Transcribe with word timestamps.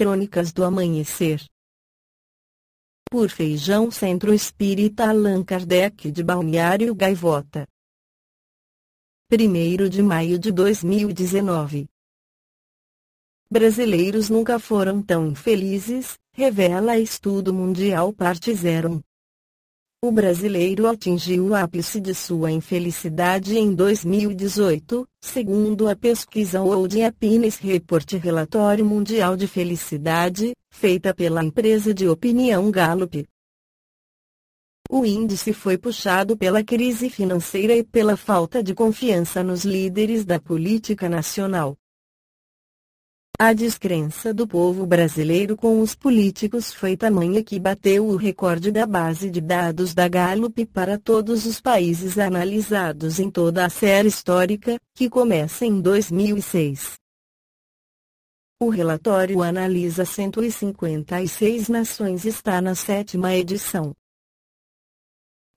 Crônicas 0.00 0.50
do 0.50 0.64
Amanhecer. 0.64 1.44
Por 3.10 3.28
Feijão 3.28 3.90
Centro 3.90 4.32
Espírita 4.32 5.10
Allan 5.10 5.44
Kardec 5.44 6.10
de 6.10 6.24
Balneário 6.24 6.94
Gaivota. 6.94 7.68
1 9.30 9.90
de 9.90 10.02
maio 10.02 10.38
de 10.38 10.50
2019. 10.50 11.86
Brasileiros 13.50 14.30
nunca 14.30 14.58
foram 14.58 15.02
tão 15.02 15.26
infelizes, 15.26 16.18
revela 16.32 16.98
Estudo 16.98 17.52
Mundial 17.52 18.10
Parte 18.10 18.52
01. 18.52 19.02
O 20.02 20.10
brasileiro 20.10 20.86
atingiu 20.86 21.48
o 21.48 21.54
ápice 21.54 22.00
de 22.00 22.14
sua 22.14 22.50
infelicidade 22.50 23.58
em 23.58 23.74
2018, 23.74 25.06
segundo 25.20 25.86
a 25.90 25.94
pesquisa 25.94 26.62
World 26.62 27.02
Happiness 27.02 27.58
Report 27.58 28.10
Relatório 28.14 28.82
Mundial 28.82 29.36
de 29.36 29.46
Felicidade, 29.46 30.54
feita 30.70 31.12
pela 31.12 31.44
empresa 31.44 31.92
de 31.92 32.08
opinião 32.08 32.70
Gallup. 32.70 33.28
O 34.88 35.04
índice 35.04 35.52
foi 35.52 35.76
puxado 35.76 36.34
pela 36.34 36.64
crise 36.64 37.10
financeira 37.10 37.74
e 37.74 37.84
pela 37.84 38.16
falta 38.16 38.62
de 38.62 38.74
confiança 38.74 39.44
nos 39.44 39.66
líderes 39.66 40.24
da 40.24 40.40
política 40.40 41.10
nacional. 41.10 41.76
A 43.42 43.54
descrença 43.54 44.34
do 44.34 44.46
povo 44.46 44.84
brasileiro 44.84 45.56
com 45.56 45.80
os 45.80 45.94
políticos 45.94 46.74
foi 46.74 46.94
tamanha 46.94 47.42
que 47.42 47.58
bateu 47.58 48.06
o 48.06 48.14
recorde 48.14 48.70
da 48.70 48.84
base 48.84 49.30
de 49.30 49.40
dados 49.40 49.94
da 49.94 50.06
Gallup 50.06 50.66
para 50.66 50.98
todos 50.98 51.46
os 51.46 51.58
países 51.58 52.18
analisados 52.18 53.18
em 53.18 53.30
toda 53.30 53.64
a 53.64 53.70
série 53.70 54.08
histórica, 54.08 54.78
que 54.94 55.08
começa 55.08 55.64
em 55.64 55.80
2006. 55.80 56.98
O 58.60 58.68
relatório 58.68 59.42
analisa 59.42 60.04
156 60.04 61.70
nações 61.70 62.26
e 62.26 62.28
está 62.28 62.60
na 62.60 62.74
sétima 62.74 63.34
edição. 63.34 63.96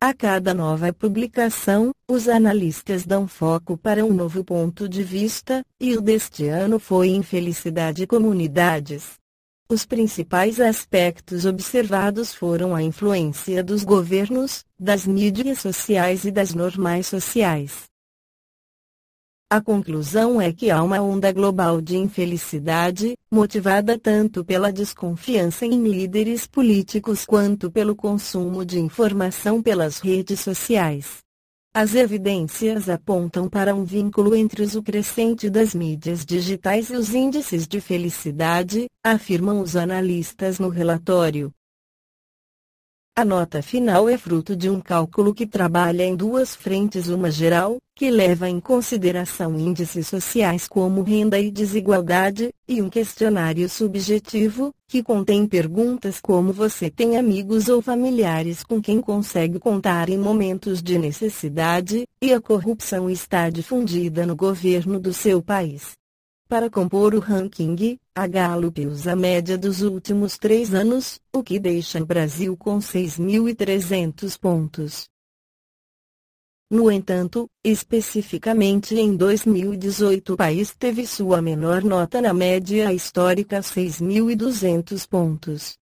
A 0.06 0.14
cada 0.14 0.54
nova 0.54 0.92
publicação, 0.92 1.94
os 2.10 2.28
analistas 2.28 3.06
dão 3.06 3.26
foco 3.26 3.78
para 3.78 4.04
um 4.04 4.12
novo 4.12 4.44
ponto 4.44 4.90
de 4.90 5.02
vista, 5.02 5.64
e 5.80 5.96
o 5.96 6.02
deste 6.02 6.46
ano 6.46 6.78
foi 6.78 7.12
Infelicidade 7.12 8.06
Comunidades. 8.06 9.14
Os 9.70 9.86
principais 9.86 10.60
aspectos 10.60 11.46
observados 11.46 12.36
foram 12.36 12.76
a 12.76 12.84
influência 12.84 13.64
dos 13.64 13.86
governos, 13.86 14.66
das 14.78 15.08
mídias 15.08 15.62
sociais 15.62 16.26
e 16.26 16.32
das 16.32 16.54
normais 16.54 17.08
sociais. 17.08 17.93
A 19.54 19.62
conclusão 19.62 20.42
é 20.42 20.52
que 20.52 20.72
há 20.72 20.82
uma 20.82 21.00
onda 21.00 21.32
global 21.32 21.80
de 21.80 21.96
infelicidade, 21.96 23.16
motivada 23.30 24.00
tanto 24.00 24.44
pela 24.44 24.74
desconfiança 24.74 25.64
em 25.64 25.88
líderes 25.88 26.48
políticos 26.48 27.24
quanto 27.24 27.70
pelo 27.70 27.96
consumo 27.96 28.66
de 28.66 28.80
informação 28.80 29.62
pelas 29.62 30.00
redes 30.00 30.40
sociais. 30.40 31.20
As 31.72 31.94
evidências 31.94 32.90
apontam 32.90 33.48
para 33.48 33.76
um 33.76 33.84
vínculo 33.84 34.36
entre 34.36 34.64
o 34.64 34.82
crescente 34.82 35.52
das 35.52 35.76
mídias 35.76 36.26
digitais 36.26 36.90
e 36.90 36.96
os 36.96 37.14
índices 37.14 37.68
de 37.68 37.80
felicidade, 37.80 38.88
afirmam 39.04 39.62
os 39.62 39.76
analistas 39.76 40.58
no 40.58 40.70
relatório. 40.70 41.54
A 43.16 43.24
nota 43.24 43.62
final 43.62 44.10
é 44.10 44.18
fruto 44.18 44.56
de 44.56 44.72
um 44.72 44.82
cálculo 44.82 45.36
que 45.36 45.46
trabalha 45.46 46.04
em 46.04 46.16
duas 46.16 46.56
frentes: 46.56 47.10
uma 47.10 47.30
geral, 47.30 47.78
que 47.96 48.10
leva 48.10 48.50
em 48.50 48.60
consideração 48.60 49.56
índices 49.56 50.08
sociais 50.08 50.68
como 50.68 51.04
renda 51.04 51.40
e 51.40 51.52
desigualdade, 51.52 52.52
e 52.68 52.82
um 52.82 52.90
questionário 52.90 53.70
subjetivo, 53.70 54.74
que 54.88 55.04
contém 55.04 55.46
perguntas 55.46 56.20
como 56.20 56.52
você 56.52 56.90
tem 56.90 57.16
amigos 57.16 57.70
ou 57.70 57.84
familiares 57.84 58.64
com 58.64 58.82
quem 58.82 59.00
consegue 59.00 59.60
contar 59.60 60.10
em 60.10 60.18
momentos 60.18 60.82
de 60.82 60.98
necessidade, 60.98 62.08
e 62.20 62.34
a 62.34 62.42
corrupção 62.42 63.12
está 63.12 63.48
difundida 63.48 64.26
no 64.26 64.36
governo 64.36 65.00
do 65.00 65.14
seu 65.14 65.40
país. 65.40 65.92
Para 66.54 66.70
compor 66.70 67.16
o 67.16 67.20
ranking, 67.20 67.98
a 68.14 68.28
Gallup 68.28 68.86
usa 68.86 69.14
a 69.14 69.16
média 69.16 69.58
dos 69.58 69.82
últimos 69.82 70.38
três 70.38 70.72
anos, 70.72 71.20
o 71.34 71.42
que 71.42 71.58
deixa 71.58 72.00
o 72.00 72.06
Brasil 72.06 72.56
com 72.56 72.78
6.300 72.78 74.38
pontos. 74.38 75.10
No 76.70 76.92
entanto, 76.92 77.50
especificamente 77.64 78.94
em 78.94 79.16
2018 79.16 80.34
o 80.34 80.38
país 80.38 80.76
teve 80.78 81.08
sua 81.08 81.42
menor 81.42 81.84
nota 81.84 82.22
na 82.22 82.36
média 82.36 82.94
histórica 82.94 83.62
6.200 83.62 85.08
pontos. 85.08 85.80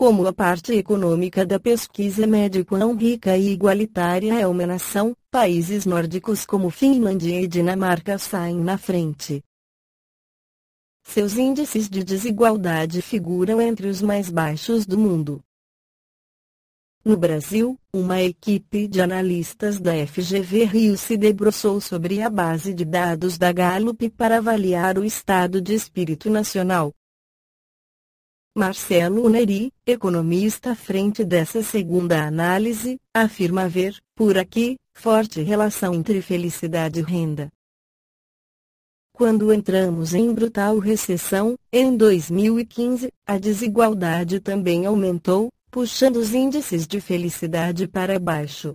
Como 0.00 0.26
a 0.26 0.32
parte 0.32 0.72
econômica 0.72 1.44
da 1.44 1.60
pesquisa 1.60 2.24
quão 2.66 2.96
rica 2.96 3.36
e 3.36 3.50
igualitária 3.50 4.40
é 4.40 4.46
uma 4.46 4.66
nação, 4.66 5.14
países 5.30 5.84
nórdicos 5.84 6.46
como 6.46 6.70
Finlândia 6.70 7.38
e 7.38 7.46
Dinamarca 7.46 8.16
saem 8.16 8.56
na 8.56 8.78
frente. 8.78 9.44
Seus 11.02 11.36
índices 11.36 11.86
de 11.86 12.02
desigualdade 12.02 13.02
figuram 13.02 13.60
entre 13.60 13.88
os 13.88 14.00
mais 14.00 14.30
baixos 14.30 14.86
do 14.86 14.96
mundo. 14.96 15.44
No 17.04 17.18
Brasil, 17.18 17.78
uma 17.92 18.22
equipe 18.22 18.88
de 18.88 19.02
analistas 19.02 19.78
da 19.78 19.92
FGV 20.06 20.64
Rio 20.64 20.96
se 20.96 21.14
debruçou 21.14 21.78
sobre 21.78 22.22
a 22.22 22.30
base 22.30 22.72
de 22.72 22.86
dados 22.86 23.36
da 23.36 23.52
Gallup 23.52 24.08
para 24.16 24.38
avaliar 24.38 24.96
o 24.96 25.04
estado 25.04 25.60
de 25.60 25.74
espírito 25.74 26.30
nacional. 26.30 26.90
Marcelo 28.56 29.28
Neri, 29.28 29.72
economista 29.86 30.72
à 30.72 30.74
frente 30.74 31.24
dessa 31.24 31.62
segunda 31.62 32.26
análise, 32.26 32.98
afirma 33.14 33.62
haver, 33.62 33.96
por 34.12 34.36
aqui, 34.36 34.76
forte 34.92 35.40
relação 35.40 35.94
entre 35.94 36.20
felicidade 36.20 36.98
e 36.98 37.02
renda. 37.02 37.48
Quando 39.12 39.52
entramos 39.52 40.14
em 40.14 40.34
brutal 40.34 40.78
recessão, 40.78 41.54
em 41.72 41.96
2015, 41.96 43.12
a 43.24 43.38
desigualdade 43.38 44.40
também 44.40 44.84
aumentou, 44.84 45.48
puxando 45.70 46.16
os 46.16 46.34
índices 46.34 46.88
de 46.88 47.00
felicidade 47.00 47.86
para 47.86 48.18
baixo. 48.18 48.74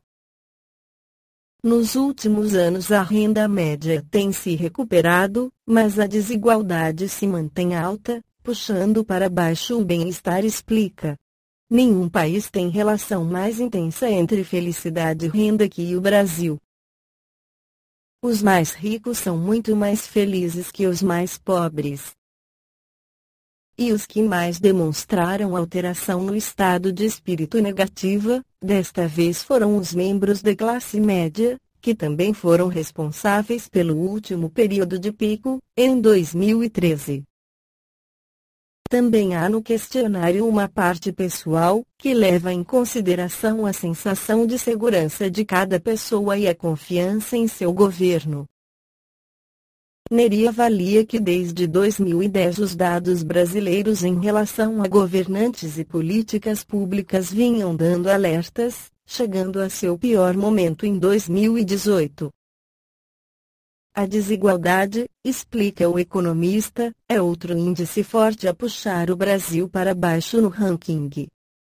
Nos 1.61 1.95
últimos 1.95 2.53
anos 2.53 2.93
a 2.93 3.01
renda 3.01 3.45
média 3.45 4.05
tem 4.09 4.31
se 4.31 4.55
recuperado, 4.55 5.51
mas 5.67 5.99
a 5.99 6.07
desigualdade 6.07 7.09
se 7.09 7.27
mantém 7.27 7.75
alta, 7.75 8.23
puxando 8.45 9.03
para 9.03 9.27
baixo 9.27 9.79
o 9.79 9.83
bem-estar 9.83 10.45
explica. 10.45 11.17
Nenhum 11.67 12.07
país 12.07 12.47
tem 12.47 12.69
relação 12.69 13.25
mais 13.25 13.59
intensa 13.59 14.07
entre 14.07 14.43
felicidade 14.43 15.25
e 15.25 15.29
renda 15.29 15.67
que 15.67 15.95
o 15.95 15.99
Brasil. 15.99 16.61
Os 18.21 18.43
mais 18.43 18.71
ricos 18.71 19.17
são 19.17 19.35
muito 19.35 19.75
mais 19.75 20.05
felizes 20.05 20.69
que 20.69 20.85
os 20.85 21.01
mais 21.01 21.39
pobres. 21.39 22.11
E 23.75 23.91
os 23.91 24.05
que 24.05 24.21
mais 24.21 24.59
demonstraram 24.59 25.57
alteração 25.57 26.21
no 26.21 26.35
estado 26.35 26.93
de 26.93 27.03
espírito 27.03 27.59
negativa, 27.59 28.45
desta 28.61 29.07
vez 29.07 29.41
foram 29.41 29.75
os 29.75 29.91
membros 29.91 30.43
da 30.43 30.55
classe 30.55 30.99
média, 30.99 31.59
que 31.81 31.95
também 31.95 32.31
foram 32.31 32.67
responsáveis 32.67 33.67
pelo 33.67 33.95
último 33.95 34.51
período 34.51 34.99
de 34.99 35.11
pico, 35.11 35.59
em 35.75 35.99
2013. 35.99 37.23
Também 38.89 39.35
há 39.35 39.49
no 39.49 39.63
questionário 39.63 40.47
uma 40.47 40.69
parte 40.69 41.11
pessoal, 41.11 41.83
que 41.97 42.13
leva 42.13 42.53
em 42.53 42.63
consideração 42.63 43.65
a 43.65 43.73
sensação 43.73 44.45
de 44.45 44.59
segurança 44.59 45.29
de 45.29 45.43
cada 45.43 45.79
pessoa 45.79 46.37
e 46.37 46.47
a 46.47 46.53
confiança 46.53 47.35
em 47.35 47.47
seu 47.47 47.73
governo. 47.73 48.45
Neri 50.11 50.47
avalia 50.47 51.03
que 51.03 51.19
desde 51.19 51.65
2010 51.65 52.59
os 52.59 52.75
dados 52.75 53.23
brasileiros 53.23 54.03
em 54.03 54.19
relação 54.19 54.83
a 54.83 54.87
governantes 54.87 55.79
e 55.79 55.83
políticas 55.83 56.63
públicas 56.63 57.33
vinham 57.33 57.75
dando 57.75 58.07
alertas, 58.07 58.91
chegando 59.03 59.59
a 59.59 59.67
seu 59.67 59.97
pior 59.97 60.37
momento 60.37 60.85
em 60.85 60.99
2018. 60.99 62.29
A 63.97 64.05
desigualdade, 64.05 65.09
explica 65.23 65.87
o 65.87 65.97
economista, 65.97 66.91
é 67.07 67.21
outro 67.21 67.57
índice 67.57 68.03
forte 68.03 68.45
a 68.45 68.53
puxar 68.53 69.09
o 69.09 69.15
Brasil 69.15 69.69
para 69.69 69.95
baixo 69.95 70.41
no 70.41 70.49
ranking. 70.49 71.09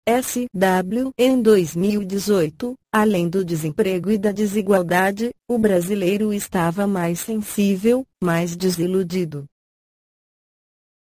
SW 0.06 1.14
em 1.18 1.42
2018, 1.42 2.76
além 2.92 3.30
do 3.30 3.46
desemprego 3.46 4.12
e 4.12 4.18
da 4.18 4.34
desigualdade, 4.34 5.32
o 5.48 5.58
brasileiro 5.58 6.34
estava 6.34 6.86
mais 6.86 7.22
sensível, 7.22 8.06
mais 8.22 8.54
desiludido. 8.54 9.46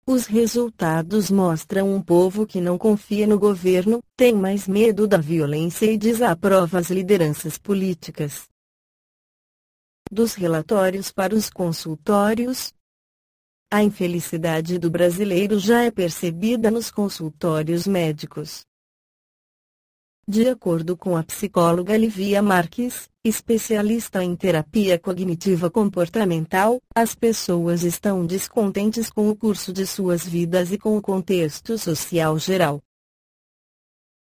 Os 0.05 0.25
resultados 0.25 1.31
mostram 1.31 1.95
um 1.95 2.01
povo 2.01 2.45
que 2.45 2.59
não 2.59 2.77
confia 2.77 3.25
no 3.25 3.39
governo, 3.39 4.01
tem 4.17 4.33
mais 4.33 4.67
medo 4.67 5.07
da 5.07 5.17
violência 5.17 5.85
e 5.85 5.97
desaprova 5.97 6.79
as 6.79 6.89
lideranças 6.89 7.57
políticas 7.57 8.49
dos 10.15 10.33
relatórios 10.33 11.11
para 11.11 11.35
os 11.35 11.51
consultórios, 11.51 12.73
A 13.71 13.83
infelicidade 13.83 14.77
do 14.77 14.89
brasileiro 14.89 15.59
já 15.59 15.83
é 15.83 15.91
percebida 15.91 16.69
nos 16.69 16.91
consultórios 16.91 17.87
médicos. 17.87 18.63
De 20.27 20.47
acordo 20.47 20.95
com 20.95 21.17
a 21.17 21.23
psicóloga 21.23 21.97
Livia 21.97 22.41
Marques, 22.41 23.09
especialista 23.23 24.23
em 24.23 24.35
terapia 24.35 24.97
cognitiva 24.97 25.69
comportamental, 25.69 26.79
as 26.95 27.13
pessoas 27.13 27.83
estão 27.83 28.25
descontentes 28.25 29.09
com 29.09 29.29
o 29.29 29.35
curso 29.35 29.73
de 29.73 29.85
suas 29.85 30.25
vidas 30.25 30.71
e 30.71 30.77
com 30.77 30.97
o 30.97 31.01
contexto 31.01 31.77
social 31.77 32.39
geral. 32.39 32.81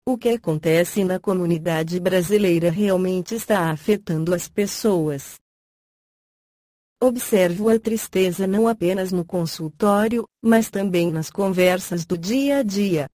O 0.06 0.18
que 0.18 0.30
acontece 0.30 1.03
na 1.03 1.19
comunidade 1.19 2.00
brasileira 2.00 2.71
realmente 2.71 3.35
está 3.35 3.69
afetando 3.71 4.33
as 4.33 4.47
pessoas. 4.47 5.35
Observo 6.99 7.69
a 7.69 7.79
tristeza 7.79 8.47
não 8.47 8.67
apenas 8.67 9.11
no 9.11 9.23
consultório, 9.23 10.27
mas 10.41 10.67
também 10.67 11.11
nas 11.11 11.29
conversas 11.29 12.03
do 12.03 12.17
dia 12.17 12.57
a 12.57 12.63
dia. 12.63 13.07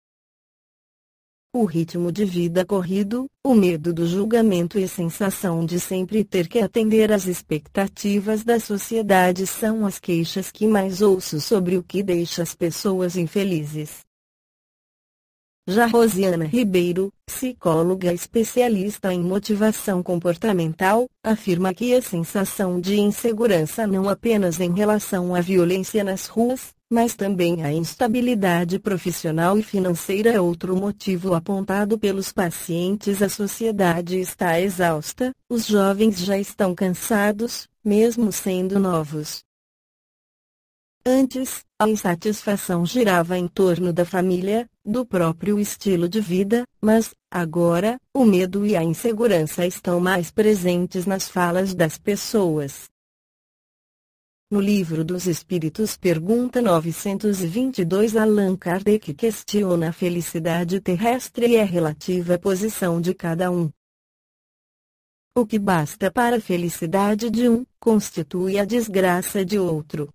O 1.54 1.64
ritmo 1.64 2.12
de 2.12 2.26
vida 2.26 2.64
corrido, 2.64 3.26
o 3.42 3.54
medo 3.54 3.92
do 3.94 4.06
julgamento 4.06 4.78
e 4.78 4.84
a 4.84 4.88
sensação 4.88 5.64
de 5.64 5.80
sempre 5.80 6.22
ter 6.22 6.46
que 6.46 6.58
atender 6.58 7.10
às 7.10 7.26
expectativas 7.26 8.44
da 8.44 8.60
sociedade 8.60 9.46
são 9.46 9.86
as 9.86 9.98
queixas 9.98 10.50
que 10.50 10.66
mais 10.66 11.00
ouço 11.00 11.40
sobre 11.40 11.78
o 11.78 11.82
que 11.82 12.02
deixa 12.02 12.42
as 12.42 12.54
pessoas 12.54 13.16
infelizes. 13.16 14.04
Já 15.68 15.86
Rosiana 15.86 16.46
Ribeiro, 16.46 17.12
psicóloga 17.26 18.12
especialista 18.12 19.12
em 19.12 19.20
motivação 19.20 20.02
comportamental, 20.02 21.06
afirma 21.22 21.74
que 21.74 21.94
a 21.94 22.00
sensação 22.00 22.80
de 22.80 22.98
insegurança 22.98 23.86
não 23.86 24.08
apenas 24.08 24.58
em 24.58 24.72
relação 24.72 25.34
à 25.34 25.40
violência 25.40 26.02
nas 26.02 26.26
ruas, 26.26 26.74
mas 26.90 27.14
também 27.14 27.62
a 27.62 27.72
instabilidade 27.72 28.78
profissional 28.80 29.58
e 29.58 29.62
financeira 29.62 30.30
é 30.30 30.40
outro 30.40 30.74
motivo 30.74 31.34
apontado 31.34 31.98
pelos 31.98 32.32
pacientes. 32.32 33.22
A 33.22 33.28
sociedade 33.28 34.18
está 34.18 34.60
exausta, 34.60 35.32
os 35.48 35.66
jovens 35.66 36.18
já 36.18 36.36
estão 36.36 36.74
cansados, 36.74 37.68
mesmo 37.84 38.32
sendo 38.32 38.80
novos. 38.80 39.44
Antes, 41.04 41.64
a 41.78 41.88
insatisfação 41.88 42.84
girava 42.84 43.38
em 43.38 43.48
torno 43.48 43.90
da 43.90 44.04
família, 44.04 44.68
do 44.84 45.06
próprio 45.06 45.58
estilo 45.58 46.06
de 46.06 46.20
vida, 46.20 46.66
mas, 46.78 47.14
agora, 47.30 47.98
o 48.14 48.22
medo 48.22 48.66
e 48.66 48.76
a 48.76 48.84
insegurança 48.84 49.66
estão 49.66 49.98
mais 49.98 50.30
presentes 50.30 51.06
nas 51.06 51.26
falas 51.26 51.74
das 51.74 51.96
pessoas. 51.96 52.90
No 54.50 54.60
Livro 54.60 55.02
dos 55.02 55.26
Espíritos, 55.26 55.96
pergunta 55.96 56.60
922, 56.60 58.14
Allan 58.14 58.54
Kardec 58.54 59.14
questiona 59.14 59.88
a 59.88 59.92
felicidade 59.92 60.80
terrestre 60.82 61.46
e 61.46 61.58
a 61.58 61.64
relativa 61.64 62.38
posição 62.38 63.00
de 63.00 63.14
cada 63.14 63.50
um. 63.50 63.70
O 65.34 65.46
que 65.46 65.58
basta 65.58 66.10
para 66.10 66.36
a 66.36 66.40
felicidade 66.40 67.30
de 67.30 67.48
um, 67.48 67.64
constitui 67.78 68.58
a 68.58 68.66
desgraça 68.66 69.44
de 69.46 69.58
outro. 69.58 70.12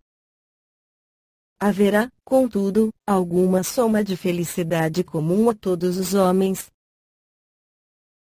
Haverá, 1.59 2.11
contudo, 2.23 2.93
alguma 3.07 3.63
soma 3.63 4.03
de 4.03 4.17
felicidade 4.17 5.03
comum 5.05 5.49
a 5.49 5.55
todos 5.55 5.97
os 5.97 6.13
homens? 6.13 6.69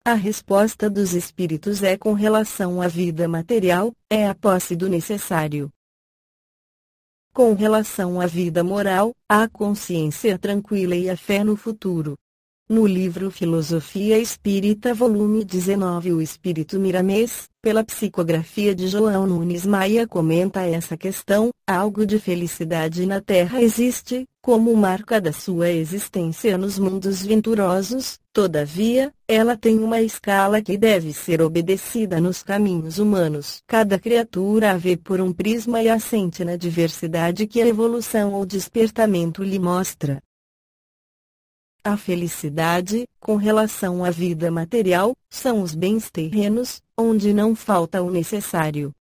A 0.06 0.14
resposta 0.14 0.90
dos 0.90 1.14
espíritos 1.14 1.84
é 1.84 1.98
com 1.98 2.14
relação 2.14 2.82
à 2.82 2.88
vida 2.88 3.28
material, 3.28 3.94
é 4.10 4.26
a 4.26 4.34
posse 4.34 4.78
do 4.78 4.88
necessário. 4.88 5.70
Com 7.34 7.54
relação 7.54 8.22
à 8.22 8.26
vida 8.26 8.64
moral, 8.64 9.14
a 9.28 9.50
consciência 9.50 10.40
tranquila 10.40 10.96
e 10.96 11.10
a 11.10 11.18
fé 11.18 11.44
no 11.44 11.58
futuro. 11.58 12.18
No 12.70 12.86
livro 12.86 13.32
Filosofia 13.32 14.20
Espírita 14.20 14.94
volume 14.94 15.46
19 15.46 16.12
O 16.12 16.22
Espírito 16.22 16.78
Miramês, 16.78 17.48
pela 17.62 17.82
psicografia 17.82 18.76
de 18.76 18.90
João 18.90 19.26
Nunes 19.26 19.66
Maia 19.66 20.06
comenta 20.06 20.64
essa 20.64 20.98
questão, 20.98 21.50
algo 21.66 22.06
de 22.06 22.20
felicidade 22.20 23.06
na 23.06 23.22
Terra 23.22 23.62
existe, 23.62 24.26
como 24.42 24.76
marca 24.76 25.22
da 25.22 25.32
sua 25.32 25.70
existência 25.70 26.58
nos 26.58 26.78
mundos 26.78 27.26
venturosos, 27.26 28.20
todavia, 28.34 29.14
ela 29.30 29.56
tem 29.56 29.80
uma 29.80 30.02
escala 30.02 30.62
que 30.62 30.78
deve 30.78 31.14
ser 31.14 31.42
obedecida 31.42 32.20
nos 32.20 32.44
caminhos 32.44 33.00
humanos. 33.00 33.62
Cada 33.66 33.98
criatura 33.98 34.72
a 34.72 34.78
vê 34.78 34.98
por 34.98 35.22
um 35.22 35.32
prisma 35.32 35.82
e 35.82 35.88
assente 35.88 36.44
na 36.44 36.58
diversidade 36.58 37.48
que 37.48 37.62
a 37.62 37.68
evolução 37.68 38.34
ou 38.34 38.46
despertamento 38.46 39.42
lhe 39.42 39.58
mostra. 39.58 40.22
A 41.84 41.96
felicidade, 41.96 43.08
com 43.20 43.36
relação 43.36 44.04
à 44.04 44.10
vida 44.10 44.52
material, 44.52 45.16
são 45.30 45.62
os 45.62 45.74
bens 45.74 46.10
terrenos, 46.10 46.82
onde 46.98 47.34
não 47.34 47.56
falta 47.56 48.02
o 48.02 48.10
necessário. 48.10 48.94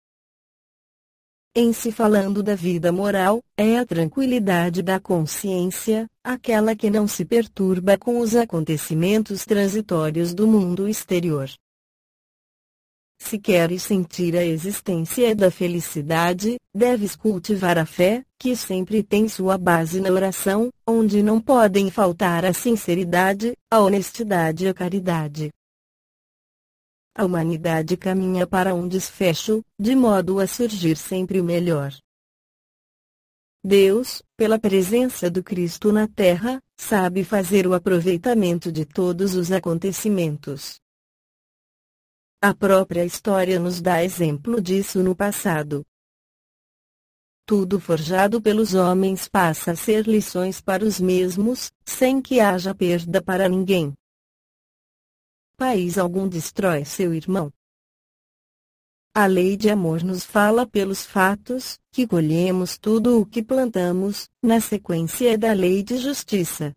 Em 1.57 1.72
se 1.72 1.89
falando 1.89 2.44
da 2.44 2.54
vida 2.54 2.92
moral, 2.92 3.42
é 3.56 3.77
a 3.77 3.86
tranquilidade 3.86 4.81
da 4.81 5.00
consciência, 5.00 6.06
aquela 6.22 6.75
que 6.75 6.89
não 6.89 7.07
se 7.07 7.24
perturba 7.24 7.98
com 7.98 8.19
os 8.19 8.36
acontecimentos 8.36 9.45
transitórios 9.45 10.33
do 10.33 10.45
mundo 10.45 10.86
exterior. 10.86 11.50
Se 13.18 13.40
queres 13.40 13.84
sentir 13.84 14.36
a 14.36 14.44
existência 14.44 15.36
da 15.36 15.50
felicidade, 15.50 16.58
deves 16.74 17.16
cultivar 17.16 17.78
a 17.78 17.86
fé, 17.86 18.24
que 18.38 18.56
sempre 18.56 19.02
tem 19.02 19.28
sua 19.28 19.58
base 19.58 20.00
na 20.00 20.12
oração, 20.12 20.70
onde 20.86 21.24
não 21.24 21.42
podem 21.42 21.90
faltar 21.90 22.46
a 22.46 22.54
sinceridade, 22.54 23.54
a 23.72 23.80
honestidade 23.80 24.66
e 24.66 24.68
a 24.68 24.74
caridade. 24.74 25.52
A 27.18 27.24
humanidade 27.24 27.96
caminha 27.96 28.46
para 28.46 28.76
um 28.76 28.88
desfecho, 28.88 29.64
de 29.80 29.96
modo 29.96 30.40
a 30.40 30.46
surgir 30.46 30.98
sempre 30.98 31.40
o 31.40 31.44
melhor. 31.44 31.94
Deus, 33.64 34.22
pela 34.38 34.60
presença 34.60 35.32
do 35.32 35.42
Cristo 35.42 35.92
na 35.92 36.08
Terra, 36.08 36.62
sabe 36.78 37.24
fazer 37.24 37.66
o 37.66 37.74
aproveitamento 37.74 38.72
de 38.72 38.86
todos 38.86 39.34
os 39.34 39.52
acontecimentos. 39.52 40.80
A 42.48 42.54
própria 42.54 43.04
história 43.04 43.60
nos 43.60 43.82
dá 43.82 44.04
exemplo 44.04 44.62
disso 44.62 45.02
no 45.02 45.16
passado. 45.16 45.84
Tudo 47.44 47.80
forjado 47.80 48.40
pelos 48.40 48.76
homens 48.76 49.28
passa 49.28 49.72
a 49.72 49.76
ser 49.76 50.06
lições 50.08 50.62
para 50.62 50.86
os 50.86 51.00
mesmos, 51.00 51.72
sem 51.84 52.22
que 52.22 52.40
haja 52.40 52.75
perda 52.75 53.20
para 53.20 53.50
ninguém. 53.50 53.96
País 55.58 55.98
algum 55.98 56.28
destrói 56.30 56.86
seu 56.86 57.16
irmão. 57.16 57.52
A 59.12 59.25
lei 59.25 59.58
de 59.58 59.72
amor 59.72 60.04
nos 60.04 60.24
fala 60.24 60.68
pelos 60.68 61.04
fatos, 61.04 61.80
que 61.92 62.06
colhemos 62.06 62.78
tudo 62.78 63.20
o 63.20 63.25
que 63.25 63.42
plantamos, 63.42 64.30
na 64.40 64.62
sequência 64.62 65.36
da 65.36 65.52
lei 65.52 65.82
de 65.82 65.98
justiça. 65.98 66.75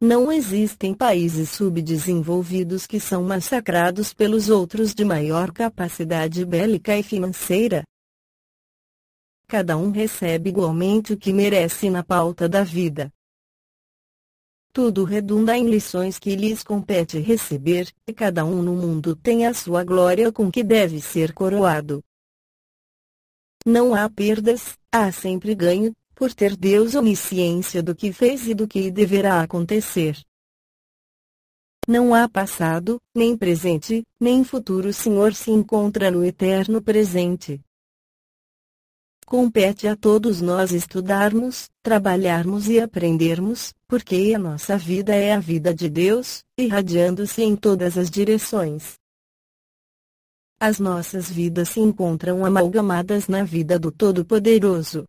Não 0.00 0.30
existem 0.30 0.94
países 0.94 1.50
subdesenvolvidos 1.50 2.86
que 2.86 3.00
são 3.00 3.24
massacrados 3.24 4.14
pelos 4.14 4.48
outros 4.48 4.94
de 4.94 5.04
maior 5.04 5.50
capacidade 5.50 6.44
bélica 6.44 6.96
e 6.96 7.02
financeira. 7.02 7.82
Cada 9.48 9.76
um 9.76 9.90
recebe 9.90 10.50
igualmente 10.50 11.14
o 11.14 11.18
que 11.18 11.32
merece 11.32 11.90
na 11.90 12.04
pauta 12.04 12.48
da 12.48 12.62
vida. 12.62 13.12
Tudo 14.72 15.02
redunda 15.02 15.56
em 15.56 15.68
lições 15.68 16.16
que 16.16 16.36
lhes 16.36 16.62
compete 16.62 17.18
receber, 17.18 17.92
e 18.06 18.12
cada 18.12 18.44
um 18.44 18.62
no 18.62 18.74
mundo 18.74 19.16
tem 19.16 19.46
a 19.46 19.52
sua 19.52 19.82
glória 19.82 20.30
com 20.30 20.48
que 20.48 20.62
deve 20.62 21.00
ser 21.00 21.34
coroado. 21.34 22.04
Não 23.66 23.96
há 23.96 24.08
perdas, 24.08 24.78
há 24.92 25.10
sempre 25.10 25.56
ganho, 25.56 25.92
por 26.18 26.34
ter 26.34 26.56
Deus 26.56 26.96
onisciência 26.96 27.80
do 27.80 27.94
que 27.94 28.12
fez 28.12 28.48
e 28.48 28.52
do 28.52 28.66
que 28.66 28.90
deverá 28.90 29.40
acontecer. 29.40 30.20
Não 31.86 32.12
há 32.12 32.28
passado, 32.28 33.00
nem 33.14 33.36
presente, 33.36 34.04
nem 34.20 34.42
futuro. 34.42 34.88
O 34.88 34.92
Senhor 34.92 35.32
se 35.32 35.52
encontra 35.52 36.10
no 36.10 36.24
eterno 36.24 36.82
presente. 36.82 37.60
Compete 39.24 39.86
a 39.86 39.94
todos 39.94 40.40
nós 40.40 40.72
estudarmos, 40.72 41.70
trabalharmos 41.84 42.66
e 42.66 42.80
aprendermos, 42.80 43.72
porque 43.86 44.32
a 44.34 44.40
nossa 44.40 44.76
vida 44.76 45.14
é 45.14 45.32
a 45.32 45.38
vida 45.38 45.72
de 45.72 45.88
Deus, 45.88 46.42
irradiando-se 46.58 47.44
em 47.44 47.54
todas 47.54 47.96
as 47.96 48.10
direções. 48.10 48.98
As 50.58 50.80
nossas 50.80 51.30
vidas 51.30 51.68
se 51.68 51.78
encontram 51.78 52.44
amalgamadas 52.44 53.28
na 53.28 53.44
vida 53.44 53.78
do 53.78 53.92
Todo-Poderoso. 53.92 55.06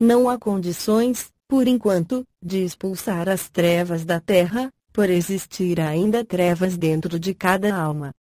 Não 0.00 0.28
há 0.28 0.38
condições, 0.38 1.32
por 1.48 1.66
enquanto, 1.66 2.24
de 2.40 2.62
expulsar 2.64 3.28
as 3.28 3.48
trevas 3.48 4.04
da 4.04 4.20
terra, 4.20 4.72
por 4.92 5.10
existir 5.10 5.80
ainda 5.80 6.24
trevas 6.24 6.76
dentro 6.76 7.18
de 7.18 7.34
cada 7.34 7.74
alma. 7.74 8.14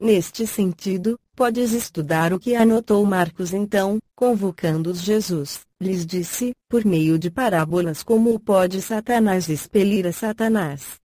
Neste 0.00 0.46
sentido, 0.46 1.18
podes 1.34 1.72
estudar 1.72 2.32
o 2.32 2.38
que 2.38 2.54
anotou 2.54 3.04
Marcos 3.04 3.52
então, 3.52 3.98
convocando-os 4.14 5.00
Jesus, 5.00 5.66
lhes 5.80 6.06
disse, 6.06 6.54
por 6.68 6.84
meio 6.84 7.18
de 7.18 7.30
parábolas 7.30 8.02
como 8.02 8.38
pode 8.38 8.80
Satanás 8.80 9.48
expelir 9.48 10.06
a 10.06 10.12
Satanás. 10.12 11.00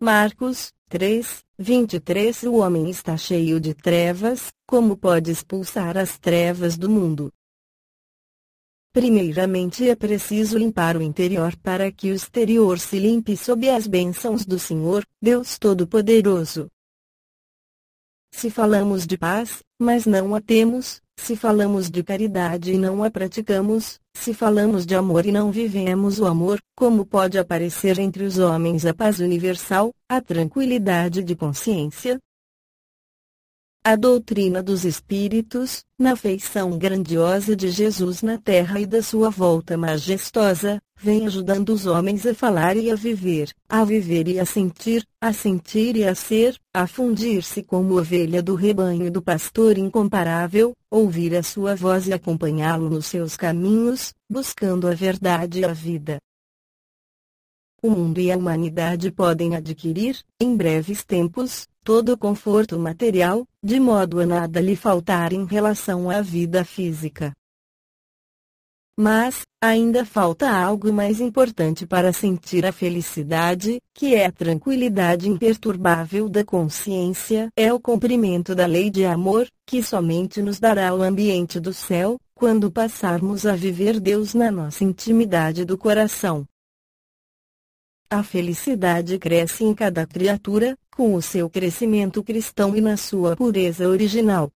Marcos, 0.00 0.72
3, 0.88 1.44
23 1.58 2.42
O 2.44 2.54
homem 2.54 2.88
está 2.88 3.16
cheio 3.16 3.60
de 3.60 3.74
trevas, 3.74 4.52
como 4.66 4.96
pode 4.96 5.30
expulsar 5.30 5.96
as 5.98 6.18
trevas 6.18 6.76
do 6.76 6.88
mundo? 6.88 7.30
Primeiramente 8.92 9.88
é 9.88 9.96
preciso 9.96 10.58
limpar 10.58 10.98
o 10.98 11.02
interior 11.02 11.56
para 11.56 11.90
que 11.90 12.10
o 12.10 12.14
exterior 12.14 12.78
se 12.78 12.98
limpe 12.98 13.38
sob 13.38 13.70
as 13.70 13.86
bênçãos 13.86 14.44
do 14.44 14.58
Senhor, 14.58 15.02
Deus 15.20 15.58
Todo-Poderoso. 15.58 16.68
Se 18.30 18.50
falamos 18.50 19.06
de 19.06 19.16
paz, 19.16 19.62
mas 19.80 20.04
não 20.04 20.34
a 20.34 20.42
temos, 20.42 21.00
se 21.16 21.34
falamos 21.34 21.90
de 21.90 22.02
caridade 22.02 22.72
e 22.72 22.76
não 22.76 23.02
a 23.02 23.10
praticamos, 23.10 23.98
se 24.12 24.34
falamos 24.34 24.84
de 24.84 24.94
amor 24.94 25.24
e 25.24 25.32
não 25.32 25.50
vivemos 25.50 26.20
o 26.20 26.26
amor, 26.26 26.60
como 26.76 27.06
pode 27.06 27.38
aparecer 27.38 27.98
entre 27.98 28.24
os 28.24 28.38
homens 28.38 28.84
a 28.84 28.92
paz 28.92 29.20
universal, 29.20 29.90
a 30.06 30.20
tranquilidade 30.20 31.22
de 31.22 31.34
consciência, 31.34 32.20
a 33.84 33.96
doutrina 33.96 34.62
dos 34.62 34.84
Espíritos, 34.84 35.84
na 35.98 36.14
feição 36.14 36.78
grandiosa 36.78 37.56
de 37.56 37.68
Jesus 37.68 38.22
na 38.22 38.38
terra 38.38 38.78
e 38.78 38.86
da 38.86 39.02
sua 39.02 39.28
volta 39.28 39.76
majestosa, 39.76 40.80
vem 40.96 41.26
ajudando 41.26 41.70
os 41.70 41.84
homens 41.84 42.24
a 42.24 42.32
falar 42.32 42.76
e 42.76 42.92
a 42.92 42.94
viver, 42.94 43.52
a 43.68 43.84
viver 43.84 44.28
e 44.28 44.38
a 44.38 44.46
sentir, 44.46 45.04
a 45.20 45.32
sentir 45.32 45.96
e 45.96 46.04
a 46.04 46.14
ser, 46.14 46.56
a 46.72 46.86
fundir-se 46.86 47.60
como 47.64 47.98
ovelha 47.98 48.40
do 48.40 48.54
rebanho 48.54 49.10
do 49.10 49.20
pastor 49.20 49.76
incomparável, 49.76 50.74
ouvir 50.88 51.34
a 51.34 51.42
sua 51.42 51.74
voz 51.74 52.06
e 52.06 52.12
acompanhá-lo 52.12 52.88
nos 52.88 53.06
seus 53.06 53.36
caminhos, 53.36 54.14
buscando 54.30 54.86
a 54.86 54.94
verdade 54.94 55.60
e 55.60 55.64
a 55.64 55.72
vida 55.72 56.18
o 57.82 57.90
mundo 57.90 58.20
e 58.20 58.30
a 58.30 58.36
humanidade 58.36 59.10
podem 59.10 59.56
adquirir, 59.56 60.16
em 60.40 60.56
breves 60.56 61.04
tempos, 61.04 61.66
todo 61.82 62.12
o 62.12 62.18
conforto 62.18 62.78
material, 62.78 63.44
de 63.60 63.80
modo 63.80 64.20
a 64.20 64.26
nada 64.26 64.60
lhe 64.60 64.76
faltar 64.76 65.32
em 65.32 65.44
relação 65.44 66.08
à 66.08 66.20
vida 66.20 66.64
física. 66.64 67.32
Mas, 68.96 69.40
ainda 69.60 70.04
falta 70.04 70.48
algo 70.48 70.92
mais 70.92 71.18
importante 71.18 71.84
para 71.84 72.12
sentir 72.12 72.64
a 72.64 72.70
felicidade, 72.70 73.80
que 73.92 74.14
é 74.14 74.26
a 74.26 74.32
tranquilidade 74.32 75.28
imperturbável 75.28 76.28
da 76.28 76.44
consciência, 76.44 77.48
é 77.56 77.72
o 77.72 77.80
cumprimento 77.80 78.54
da 78.54 78.66
lei 78.66 78.90
de 78.90 79.04
amor, 79.04 79.48
que 79.66 79.82
somente 79.82 80.40
nos 80.40 80.60
dará 80.60 80.94
o 80.94 81.02
ambiente 81.02 81.58
do 81.58 81.72
céu, 81.72 82.16
quando 82.32 82.70
passarmos 82.70 83.44
a 83.44 83.56
viver 83.56 83.98
Deus 83.98 84.34
na 84.34 84.52
nossa 84.52 84.84
intimidade 84.84 85.64
do 85.64 85.76
coração. 85.76 86.46
A 88.14 88.22
felicidade 88.22 89.18
cresce 89.18 89.64
em 89.64 89.74
cada 89.74 90.06
criatura, 90.06 90.76
com 90.94 91.14
o 91.14 91.22
seu 91.22 91.48
crescimento 91.48 92.22
cristão 92.22 92.76
e 92.76 92.80
na 92.82 92.94
sua 92.94 93.34
pureza 93.34 93.88
original. 93.88 94.52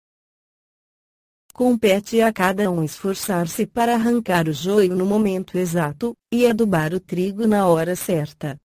Compete 1.54 2.20
a 2.20 2.34
cada 2.34 2.72
um 2.72 2.84
esforçar-se 2.84 3.68
para 3.68 3.94
arrancar 3.94 4.48
o 4.48 4.52
joio 4.52 4.96
no 4.96 5.06
momento 5.06 5.56
exato, 5.56 6.16
e 6.32 6.48
adubar 6.48 6.96
o 6.96 7.00
trigo 7.00 7.46
na 7.46 7.68
hora 7.68 7.96
certa. 7.96 8.60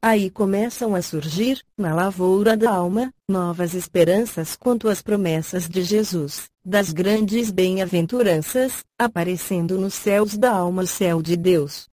Aí 0.00 0.30
começam 0.30 0.94
a 0.94 1.02
surgir, 1.02 1.60
na 1.76 1.92
lavoura 1.92 2.56
da 2.56 2.70
alma, 2.70 3.12
novas 3.28 3.74
esperanças 3.74 4.54
quanto 4.54 4.88
às 4.88 5.02
promessas 5.02 5.68
de 5.68 5.82
Jesus, 5.82 6.48
das 6.64 6.92
grandes 6.92 7.50
bem-aventuranças, 7.50 8.84
aparecendo 8.96 9.76
nos 9.76 9.94
céus 9.94 10.38
da 10.38 10.52
alma 10.52 10.84
o 10.84 10.86
céu 10.86 11.20
de 11.20 11.36
Deus. 11.36 11.92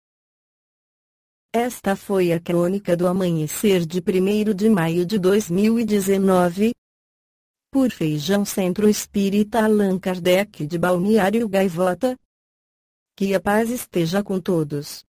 Esta 1.60 1.96
foi 1.96 2.32
a 2.32 2.40
crônica 2.40 2.96
do 2.96 3.08
amanhecer 3.08 3.84
de 3.84 3.98
1 3.98 4.54
de 4.54 4.70
maio 4.70 5.04
de 5.04 5.18
2019. 5.18 6.72
Por 7.72 7.90
Feijão 7.90 8.46
Centro 8.46 8.88
Espírita 8.88 9.64
Allan 9.64 9.98
Kardec 9.98 10.68
de 10.68 10.78
Balneário 10.78 11.50
Gaivota. 11.50 12.16
Que 13.16 13.34
a 13.34 13.40
paz 13.40 13.72
esteja 13.72 14.24
com 14.24 14.40
todos. 14.40 15.04